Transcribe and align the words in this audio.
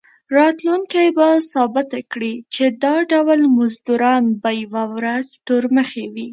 راتلونکي 0.37 1.03
به 1.17 1.27
ثابته 1.53 1.99
کړي 2.11 2.33
چې 2.53 2.65
دا 2.83 2.95
ډول 3.11 3.39
مزدوران 3.57 4.23
به 4.41 4.49
یوه 4.63 4.83
ورځ 4.95 5.25
تورمخي 5.47 6.05
وي. 6.13 6.27